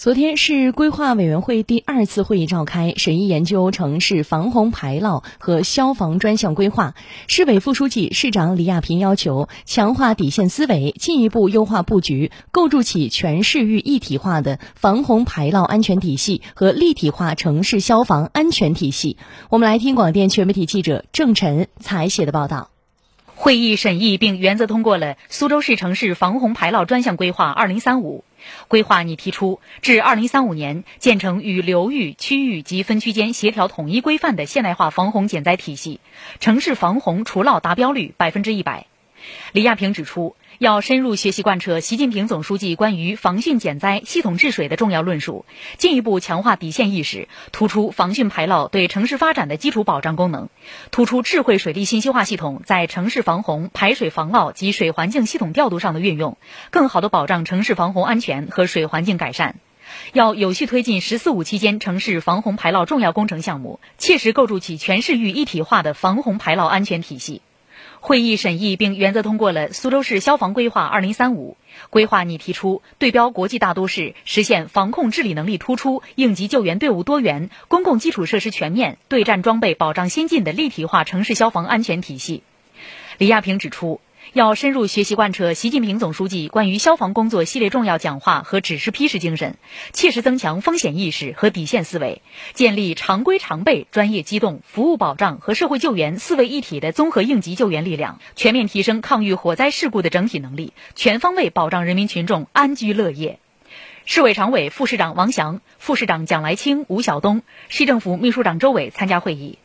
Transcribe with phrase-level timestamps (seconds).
[0.00, 6.94] 昨天是规划委员会第二次会议召开，审议研究城市防洪排涝和消防专项规划。
[7.26, 19.18] 市委副书记、市长李亚平要求强化底线思维，进一步优化布局，构筑起全市域一体化的防洪排涝安全体系和立体化城市消防安全体系。
[19.50, 22.70] 我们来听广电全媒体记者郑晨采写的报道。
[23.42, 28.22] 会议审议并原则通过了苏州市城市防洪排涝专项规划（二零三五）。
[28.68, 36.00] 规划拟提出，至二零三五年建成与流域、区域及分区间协调统一规范的现代化防洪减灾体系，
[36.38, 38.84] 城市防洪除涝达标率百分之一百。
[39.52, 45.44] 李亚平指出，要深入学习贯彻习近平总书记关于防汛减灾、系统治水的重要论述，
[45.78, 50.48] 进一步强化底线意识，突出防汛排涝对城市发展的基础保障功能，
[50.90, 56.36] 突出智慧水利信息化系统在城市防洪、排水防涝及水环境系统调度上的运用，
[56.70, 59.56] 更好地保障城市防洪安全和水环境改善。
[60.12, 67.42] 要有序推进“十四五”期间城市防洪排涝重要工程项目，切实构筑起全市域一体化的防洪排涝安全体系。
[68.00, 71.56] 会议审议并原则通过了苏州市消防规划（二零三五）。
[71.90, 82.42] 规划拟提出对标国际大都市，实现防控治理能力突出、应急救援队伍多元、公共基础设施全面、对战装备保障先进的立体化城市消防安全体系。
[83.18, 84.00] 李亚平指出。
[84.32, 89.56] 要深入学习贯彻习近平总书记关于消防工作系列重要讲话和指示批示精神，
[89.92, 92.22] 切实增强风险意识和底线思维，
[92.54, 103.40] 建立常规常备、专业机动、服务保障和社会救援四位一体的综合应急救援力量，全面提升抗御火灾事故的整体能力，全方位保障人民群众安居乐业。
[104.06, 109.60] 市委常委、副市长王翔、副市长蒋来清、吴晓东，市政府秘书长周伟参加会议。